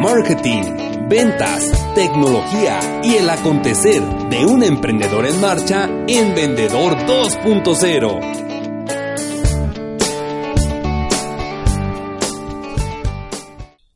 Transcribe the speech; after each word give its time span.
Marketing, 0.00 1.08
ventas, 1.08 1.72
tecnología 1.94 2.80
y 3.02 3.14
el 3.14 3.30
acontecer 3.30 4.02
de 4.28 4.44
un 4.44 4.62
emprendedor 4.62 5.24
en 5.24 5.40
marcha 5.40 5.88
en 6.06 6.34
Vendedor 6.34 6.94
2.0. 7.06 8.44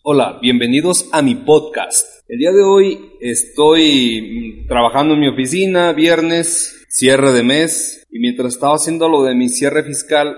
Hola, 0.03 0.39
bienvenidos 0.41 1.09
a 1.13 1.21
mi 1.21 1.35
podcast. 1.35 2.07
El 2.29 2.39
día 2.39 2.53
de 2.53 2.63
hoy 2.63 3.11
estoy 3.21 4.65
trabajando 4.69 5.15
en 5.15 5.21
mi 5.21 5.29
oficina, 5.29 5.93
viernes, 5.93 6.87
cierre 6.89 7.33
de 7.33 7.43
mes, 7.43 8.07
y 8.11 8.21
mientras 8.21 8.55
estaba 8.55 8.77
haciendo 8.77 9.09
lo 9.09 9.25
de 9.25 9.35
mi 9.35 9.49
cierre 9.49 9.83
fiscal, 9.83 10.37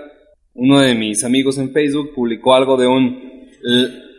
uno 0.53 0.79
de 0.79 0.95
mis 0.95 1.23
amigos 1.23 1.57
en 1.57 1.71
Facebook 1.71 2.13
publicó 2.13 2.55
algo 2.55 2.77
de 2.77 2.87
un 2.87 3.31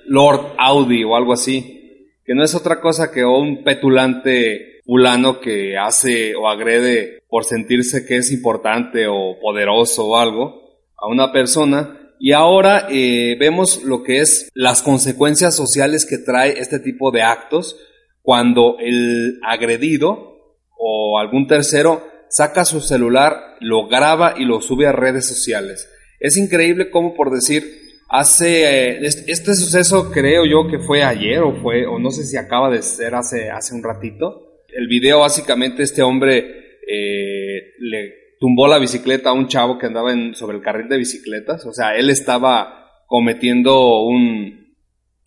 Lord 0.06 0.54
Audi 0.58 1.04
o 1.04 1.16
algo 1.16 1.32
así, 1.32 2.08
que 2.24 2.34
no 2.34 2.44
es 2.44 2.54
otra 2.54 2.80
cosa 2.80 3.10
que 3.10 3.24
un 3.24 3.64
petulante 3.64 4.80
fulano 4.84 5.40
que 5.40 5.76
hace 5.76 6.34
o 6.34 6.48
agrede 6.48 7.22
por 7.28 7.44
sentirse 7.44 8.04
que 8.04 8.16
es 8.16 8.32
importante 8.32 9.06
o 9.08 9.38
poderoso 9.40 10.06
o 10.06 10.18
algo 10.18 10.62
a 10.96 11.08
una 11.08 11.32
persona 11.32 11.98
y 12.24 12.30
ahora 12.30 12.86
eh, 12.88 13.36
vemos 13.36 13.82
lo 13.82 14.04
que 14.04 14.20
es 14.20 14.48
las 14.54 14.80
consecuencias 14.80 15.56
sociales 15.56 16.06
que 16.06 16.18
trae 16.18 16.60
este 16.60 16.78
tipo 16.78 17.10
de 17.10 17.22
actos 17.22 17.76
cuando 18.22 18.76
el 18.78 19.40
agredido 19.42 20.38
o 20.78 21.18
algún 21.18 21.48
tercero 21.48 22.06
saca 22.28 22.64
su 22.64 22.80
celular, 22.80 23.56
lo 23.58 23.88
graba 23.88 24.34
y 24.38 24.44
lo 24.44 24.60
sube 24.60 24.86
a 24.86 24.92
redes 24.92 25.26
sociales. 25.26 25.90
Es 26.20 26.36
increíble 26.36 26.90
cómo 26.90 27.14
por 27.14 27.32
decir, 27.32 27.81
hace, 28.12 28.98
este, 29.06 29.54
suceso 29.54 30.10
creo 30.12 30.44
yo 30.44 30.68
que 30.68 30.78
fue 30.78 31.02
ayer 31.02 31.40
o 31.40 31.54
fue, 31.54 31.86
o 31.86 31.98
no 31.98 32.10
sé 32.10 32.24
si 32.24 32.36
acaba 32.36 32.70
de 32.70 32.82
ser 32.82 33.14
hace, 33.14 33.50
hace 33.50 33.74
un 33.74 33.82
ratito. 33.82 34.60
El 34.68 34.86
video 34.86 35.20
básicamente 35.20 35.82
este 35.82 36.02
hombre 36.02 36.78
eh, 36.86 37.72
le 37.78 38.12
tumbó 38.38 38.68
la 38.68 38.78
bicicleta 38.78 39.30
a 39.30 39.32
un 39.32 39.48
chavo 39.48 39.78
que 39.78 39.86
andaba 39.86 40.12
en, 40.12 40.34
sobre 40.34 40.58
el 40.58 40.62
carril 40.62 40.88
de 40.88 40.98
bicicletas. 40.98 41.64
O 41.64 41.72
sea, 41.72 41.96
él 41.96 42.10
estaba 42.10 42.90
cometiendo 43.06 44.02
un, 44.02 44.76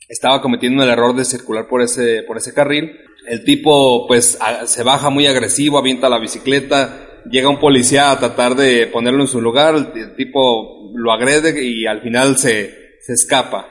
estaba 0.07 0.41
cometiendo 0.41 0.83
el 0.83 0.89
error 0.89 1.15
de 1.15 1.25
circular 1.25 1.67
por 1.67 1.81
ese, 1.81 2.21
por 2.21 2.37
ese 2.37 2.53
carril. 2.53 2.99
El 3.27 3.43
tipo 3.43 4.05
pues 4.07 4.37
se 4.65 4.83
baja 4.83 5.09
muy 5.09 5.25
agresivo, 5.25 5.79
avienta 5.79 6.07
la 6.07 6.19
bicicleta, 6.19 7.04
llega 7.29 7.49
un 7.49 7.59
policía 7.59 8.11
a 8.11 8.19
tratar 8.19 8.55
de 8.55 8.87
ponerlo 8.87 9.21
en 9.21 9.27
su 9.27 9.41
lugar, 9.41 9.75
el 9.75 10.15
tipo 10.15 10.91
lo 10.93 11.11
agrede 11.11 11.63
y 11.63 11.85
al 11.85 12.01
final 12.01 12.37
se, 12.37 12.97
se 13.01 13.13
escapa. 13.13 13.67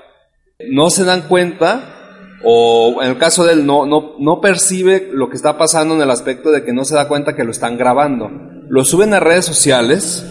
No 0.71 0.91
se 0.91 1.05
dan 1.05 1.29
cuenta, 1.29 2.39
o 2.45 3.01
en 3.03 3.11
el 3.11 3.19
caso 3.19 3.45
de 3.45 3.55
él 3.55 3.67
no, 3.67 3.87
no, 3.87 4.15
no 4.19 4.41
percibe 4.41 5.09
lo 5.13 5.29
que 5.29 5.37
está 5.37 5.59
pasando 5.59 5.95
en 5.95 6.03
el 6.03 6.11
aspecto 6.11 6.51
de 6.51 6.65
que 6.65 6.73
no 6.73 6.85
se 6.85 6.95
da 6.95 7.09
cuenta 7.09 7.35
que 7.35 7.45
lo 7.45 7.51
están 7.51 7.79
grabando. 7.79 8.31
Lo 8.69 8.85
suben 8.85 9.15
a 9.15 9.21
redes 9.21 9.45
sociales 9.45 10.25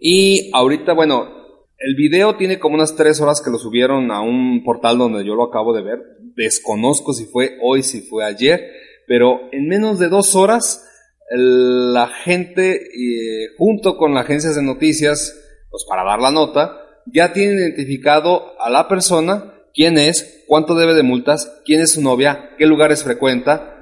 y 0.00 0.50
ahorita, 0.52 0.92
bueno, 0.92 1.38
el 1.78 1.94
video 1.94 2.36
tiene 2.36 2.58
como 2.58 2.74
unas 2.74 2.96
tres 2.96 3.20
horas 3.20 3.40
que 3.40 3.50
lo 3.50 3.58
subieron 3.58 4.10
a 4.10 4.20
un 4.20 4.62
portal 4.64 4.98
donde 4.98 5.24
yo 5.24 5.34
lo 5.34 5.44
acabo 5.44 5.72
de 5.72 5.82
ver. 5.82 5.98
Desconozco 6.36 7.12
si 7.12 7.26
fue 7.26 7.56
hoy, 7.62 7.82
si 7.82 8.00
fue 8.00 8.24
ayer, 8.24 8.60
pero 9.06 9.40
en 9.52 9.68
menos 9.68 9.98
de 9.98 10.08
dos 10.08 10.34
horas 10.34 10.84
la 11.30 12.08
gente, 12.08 12.76
eh, 12.76 13.48
junto 13.56 13.96
con 13.96 14.14
las 14.14 14.24
agencias 14.24 14.56
de 14.56 14.62
noticias, 14.62 15.34
pues 15.70 15.84
para 15.88 16.04
dar 16.04 16.20
la 16.20 16.30
nota, 16.30 16.76
ya 17.06 17.32
tienen 17.32 17.58
identificado 17.58 18.60
a 18.60 18.70
la 18.70 18.88
persona, 18.88 19.54
quién 19.74 19.98
es, 19.98 20.44
cuánto 20.46 20.74
debe 20.74 20.94
de 20.94 21.02
multas, 21.02 21.60
quién 21.64 21.80
es 21.80 21.92
su 21.92 22.02
novia, 22.02 22.50
qué 22.58 22.66
lugares 22.66 23.04
frecuenta, 23.04 23.74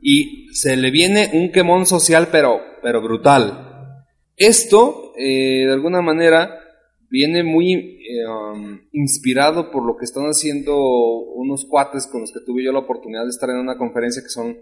y 0.00 0.48
se 0.52 0.76
le 0.76 0.90
viene 0.90 1.30
un 1.32 1.52
quemón 1.52 1.86
social, 1.86 2.28
pero, 2.30 2.60
pero 2.82 3.02
brutal. 3.02 4.04
Esto, 4.36 5.12
eh, 5.16 5.66
de 5.66 5.72
alguna 5.72 6.02
manera, 6.02 6.58
viene 7.10 7.44
muy 7.44 7.74
eh, 7.74 8.26
um, 8.26 8.80
inspirado 8.92 9.70
por 9.70 9.84
lo 9.84 9.96
que 9.96 10.04
están 10.04 10.24
haciendo 10.24 10.74
unos 10.76 11.66
cuates 11.66 12.06
con 12.06 12.22
los 12.22 12.32
que 12.32 12.40
tuve 12.44 12.64
yo 12.64 12.72
la 12.72 12.80
oportunidad 12.80 13.24
de 13.24 13.30
estar 13.30 13.50
en 13.50 13.58
una 13.58 13.76
conferencia 13.76 14.22
que 14.22 14.30
son 14.30 14.56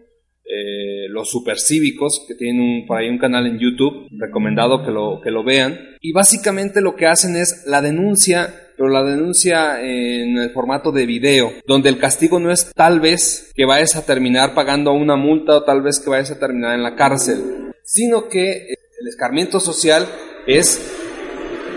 eh, 0.53 1.09
los 1.09 1.31
supercívicos, 1.31 2.25
que 2.27 2.34
tienen 2.34 2.61
un, 2.61 2.87
un 2.88 3.19
canal 3.19 3.47
en 3.47 3.61
YouTube, 3.61 4.09
recomendado 4.19 4.84
que 4.84 4.91
lo, 4.91 5.21
que 5.22 5.31
lo 5.31 5.44
vean. 5.44 5.78
Y 6.00 6.12
básicamente 6.12 6.81
lo 6.81 6.97
que 6.97 7.06
hacen 7.06 7.37
es 7.37 7.65
la 7.66 7.81
denuncia, 7.81 8.53
pero 8.77 8.88
la 8.88 9.05
denuncia 9.05 9.81
en 9.81 10.38
el 10.38 10.50
formato 10.50 10.91
de 10.91 11.06
video, 11.06 11.53
donde 11.66 11.88
el 11.88 11.99
castigo 11.99 12.41
no 12.41 12.50
es 12.50 12.72
tal 12.75 12.99
vez 12.99 13.53
que 13.55 13.65
vayas 13.65 13.94
a 13.94 14.05
terminar 14.05 14.55
pagando 14.55 14.93
una 14.93 15.15
multa 15.15 15.56
o 15.56 15.62
tal 15.62 15.83
vez 15.83 16.00
que 16.00 16.11
vayas 16.11 16.33
a 16.33 16.41
terminar 16.41 16.75
en 16.75 16.82
la 16.82 16.97
cárcel, 16.97 17.72
sino 17.84 18.28
que 18.28 18.75
el 19.00 19.09
escarmiento 19.09 19.61
social 19.61 20.09
es 20.49 20.81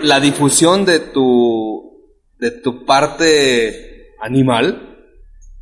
la 0.02 0.18
difusión 0.18 0.84
de 0.84 0.98
tu, 0.98 2.12
de 2.40 2.50
tu 2.50 2.84
parte 2.84 4.14
animal 4.20 4.98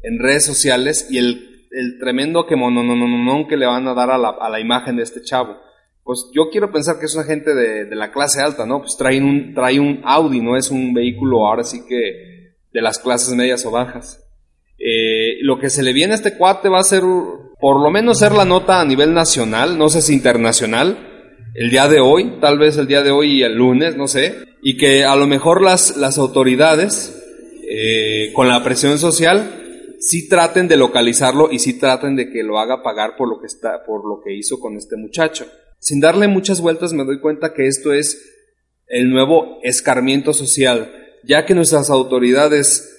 en 0.02 0.18
redes 0.18 0.46
sociales 0.46 1.08
y 1.10 1.18
el 1.18 1.51
el 1.72 1.98
tremendo 1.98 2.46
que 2.46 2.56
que 3.48 3.56
le 3.56 3.66
van 3.66 3.88
a 3.88 3.94
dar 3.94 4.10
a 4.10 4.18
la, 4.18 4.30
a 4.30 4.50
la, 4.50 4.60
imagen 4.60 4.96
de 4.96 5.02
este 5.02 5.22
chavo. 5.22 5.56
Pues 6.04 6.30
yo 6.34 6.50
quiero 6.50 6.70
pensar 6.72 6.98
que 6.98 7.06
es 7.06 7.14
una 7.14 7.24
gente 7.24 7.54
de, 7.54 7.84
de, 7.86 7.96
la 7.96 8.12
clase 8.12 8.40
alta, 8.40 8.66
¿no? 8.66 8.80
Pues 8.80 8.96
trae 8.96 9.20
un, 9.20 9.54
trae 9.54 9.78
un 9.78 10.00
Audi, 10.04 10.40
no 10.40 10.56
es 10.56 10.70
un 10.70 10.92
vehículo 10.92 11.46
ahora 11.46 11.64
sí 11.64 11.82
que 11.88 12.56
de 12.72 12.82
las 12.82 12.98
clases 12.98 13.34
medias 13.34 13.64
o 13.64 13.70
bajas. 13.70 14.22
Eh, 14.78 15.38
lo 15.42 15.60
que 15.60 15.70
se 15.70 15.82
le 15.82 15.92
viene 15.92 16.12
a 16.12 16.16
este 16.16 16.36
cuate 16.36 16.68
va 16.68 16.80
a 16.80 16.84
ser, 16.84 17.02
por 17.60 17.80
lo 17.80 17.90
menos 17.90 18.18
ser 18.18 18.32
la 18.32 18.44
nota 18.44 18.80
a 18.80 18.84
nivel 18.84 19.14
nacional, 19.14 19.78
no 19.78 19.88
sé 19.88 20.02
si 20.02 20.12
internacional, 20.12 21.08
el 21.54 21.70
día 21.70 21.86
de 21.86 22.00
hoy, 22.00 22.38
tal 22.40 22.58
vez 22.58 22.76
el 22.78 22.88
día 22.88 23.02
de 23.02 23.12
hoy 23.12 23.38
y 23.38 23.42
el 23.42 23.54
lunes, 23.54 23.96
no 23.96 24.08
sé, 24.08 24.34
y 24.60 24.76
que 24.76 25.04
a 25.04 25.14
lo 25.14 25.26
mejor 25.26 25.62
las, 25.62 25.96
las 25.96 26.18
autoridades, 26.18 27.16
eh, 27.68 28.32
con 28.34 28.48
la 28.48 28.64
presión 28.64 28.98
social, 28.98 29.61
sí 30.02 30.28
traten 30.28 30.66
de 30.66 30.76
localizarlo 30.76 31.50
y 31.50 31.60
sí 31.60 31.78
traten 31.78 32.16
de 32.16 32.28
que 32.30 32.42
lo 32.42 32.58
haga 32.58 32.82
pagar 32.82 33.16
por 33.16 33.28
lo 33.28 33.40
que 33.40 33.46
está, 33.46 33.84
por 33.86 34.04
lo 34.04 34.20
que 34.22 34.34
hizo 34.34 34.58
con 34.58 34.76
este 34.76 34.96
muchacho. 34.96 35.46
Sin 35.78 36.00
darle 36.00 36.26
muchas 36.28 36.60
vueltas 36.60 36.92
me 36.92 37.04
doy 37.04 37.20
cuenta 37.20 37.54
que 37.54 37.68
esto 37.68 37.92
es 37.92 38.20
el 38.88 39.10
nuevo 39.10 39.60
escarmiento 39.62 40.32
social, 40.32 40.92
ya 41.24 41.46
que 41.46 41.54
nuestras 41.54 41.88
autoridades 41.88 42.92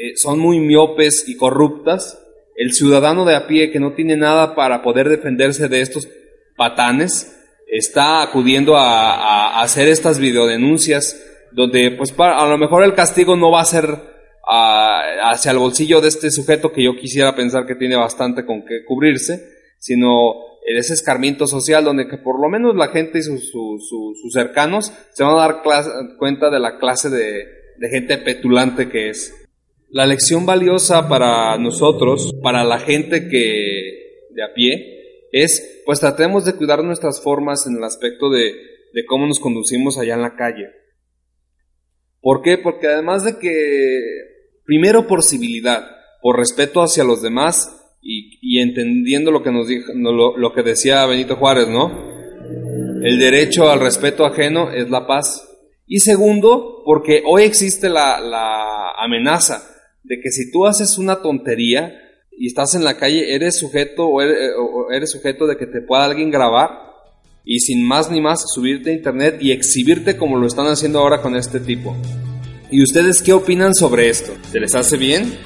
eh, 0.00 0.16
son 0.16 0.38
muy 0.38 0.58
miopes 0.58 1.28
y 1.28 1.36
corruptas, 1.36 2.18
el 2.56 2.72
ciudadano 2.72 3.26
de 3.26 3.36
a 3.36 3.46
pie 3.46 3.70
que 3.70 3.78
no 3.78 3.92
tiene 3.92 4.16
nada 4.16 4.54
para 4.54 4.82
poder 4.82 5.08
defenderse 5.08 5.68
de 5.68 5.82
estos 5.82 6.08
patanes 6.56 7.34
está 7.68 8.22
acudiendo 8.22 8.76
a, 8.76 9.60
hacer 9.62 9.86
estas 9.88 10.18
videodenuncias 10.18 11.22
donde 11.52 11.90
pues 11.90 12.14
a 12.18 12.46
lo 12.46 12.58
mejor 12.58 12.82
el 12.82 12.94
castigo 12.94 13.36
no 13.36 13.50
va 13.50 13.60
a 13.60 13.66
ser 13.66 14.17
hacia 14.48 15.50
el 15.50 15.58
bolsillo 15.58 16.00
de 16.00 16.08
este 16.08 16.30
sujeto 16.30 16.72
que 16.72 16.82
yo 16.82 16.96
quisiera 16.96 17.34
pensar 17.34 17.66
que 17.66 17.74
tiene 17.74 17.96
bastante 17.96 18.46
con 18.46 18.64
qué 18.64 18.84
cubrirse, 18.84 19.46
sino 19.78 20.34
ese 20.66 20.94
escarmiento 20.94 21.46
social 21.46 21.84
donde 21.84 22.08
que 22.08 22.18
por 22.18 22.40
lo 22.40 22.48
menos 22.48 22.74
la 22.76 22.88
gente 22.88 23.18
y 23.18 23.22
sus, 23.22 24.32
cercanos 24.32 24.92
se 25.12 25.22
van 25.22 25.34
a 25.34 25.40
dar 25.40 25.62
cuenta 26.18 26.50
de 26.50 26.60
la 26.60 26.78
clase 26.78 27.10
de, 27.10 27.46
de 27.78 27.88
gente 27.88 28.18
petulante 28.18 28.88
que 28.88 29.10
es. 29.10 29.34
La 29.90 30.06
lección 30.06 30.44
valiosa 30.44 31.08
para 31.08 31.56
nosotros, 31.56 32.34
para 32.42 32.64
la 32.64 32.78
gente 32.78 33.28
que 33.28 34.26
de 34.30 34.42
a 34.42 34.52
pie, 34.52 35.28
es 35.32 35.82
pues 35.86 36.00
tratemos 36.00 36.44
de 36.44 36.54
cuidar 36.54 36.84
nuestras 36.84 37.22
formas 37.22 37.66
en 37.66 37.76
el 37.76 37.84
aspecto 37.84 38.30
de, 38.30 38.52
de 38.92 39.04
cómo 39.06 39.26
nos 39.26 39.40
conducimos 39.40 39.98
allá 39.98 40.14
en 40.14 40.22
la 40.22 40.36
calle. 40.36 40.68
¿Por 42.20 42.42
qué? 42.42 42.58
Porque 42.58 42.88
además 42.88 43.24
de 43.24 43.38
que 43.38 44.37
Primero 44.68 45.06
por 45.06 45.22
civilidad, 45.22 45.86
por 46.20 46.36
respeto 46.36 46.82
hacia 46.82 47.02
los 47.02 47.22
demás 47.22 47.74
y, 48.02 48.60
entendiendo 48.60 49.30
lo 49.30 49.42
que 49.42 49.50
nos 49.50 49.66
dijo, 49.66 49.94
lo, 49.94 50.52
que 50.52 50.62
decía 50.62 51.06
Benito 51.06 51.36
Juárez, 51.36 51.68
¿no? 51.68 51.90
El 53.02 53.18
derecho 53.18 53.70
al 53.70 53.80
respeto 53.80 54.26
ajeno 54.26 54.70
es 54.70 54.90
la 54.90 55.06
paz. 55.06 55.48
Y 55.86 56.00
segundo, 56.00 56.82
porque 56.84 57.22
hoy 57.26 57.44
existe 57.44 57.88
la, 57.88 58.92
amenaza 58.98 59.66
de 60.04 60.20
que 60.20 60.30
si 60.30 60.52
tú 60.52 60.66
haces 60.66 60.98
una 60.98 61.22
tontería 61.22 61.98
y 62.30 62.48
estás 62.48 62.74
en 62.74 62.84
la 62.84 62.98
calle, 62.98 63.34
eres 63.34 63.58
sujeto 63.58 64.06
o 64.06 64.20
eres, 64.20 64.50
eres 64.92 65.10
sujeto 65.10 65.46
de 65.46 65.56
que 65.56 65.66
te 65.66 65.80
pueda 65.80 66.04
alguien 66.04 66.30
grabar 66.30 66.72
y 67.42 67.60
sin 67.60 67.86
más 67.86 68.10
ni 68.10 68.20
más 68.20 68.52
subirte 68.52 68.90
a 68.90 68.92
internet 68.92 69.38
y 69.40 69.50
exhibirte 69.50 70.18
como 70.18 70.36
lo 70.36 70.46
están 70.46 70.66
haciendo 70.66 70.98
ahora 70.98 71.22
con 71.22 71.36
este 71.36 71.58
tipo. 71.58 71.96
¿Y 72.70 72.82
ustedes 72.82 73.22
qué 73.22 73.32
opinan 73.32 73.74
sobre 73.74 74.10
esto? 74.10 74.32
¿Se 74.50 74.60
les 74.60 74.74
hace 74.74 74.96
bien? 74.96 75.38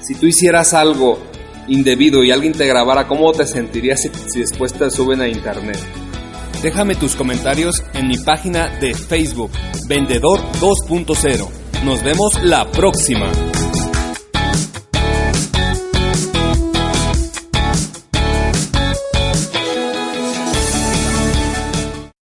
Si 0.00 0.14
tú 0.14 0.26
hicieras 0.26 0.74
algo 0.74 1.18
indebido 1.66 2.22
y 2.22 2.30
alguien 2.30 2.52
te 2.52 2.66
grabara, 2.66 3.08
¿cómo 3.08 3.32
te 3.32 3.46
sentirías 3.46 4.00
si, 4.00 4.10
si 4.32 4.40
después 4.40 4.72
te 4.72 4.88
suben 4.90 5.20
a 5.20 5.28
internet? 5.28 5.78
Déjame 6.62 6.94
tus 6.94 7.16
comentarios 7.16 7.82
en 7.94 8.06
mi 8.06 8.18
página 8.18 8.68
de 8.78 8.94
Facebook, 8.94 9.50
Vendedor 9.88 10.40
2.0. 10.60 11.48
Nos 11.84 12.02
vemos 12.02 12.42
la 12.42 12.70
próxima. 12.70 13.30